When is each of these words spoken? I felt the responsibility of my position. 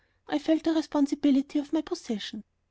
I 0.27 0.39
felt 0.39 0.63
the 0.63 0.73
responsibility 0.73 1.59
of 1.59 1.73
my 1.73 1.81
position. 1.83 2.43